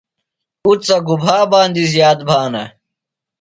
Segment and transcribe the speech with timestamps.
[0.65, 2.63] اُڅہ گُبھا باندیۡ زِندہ بھانہ؟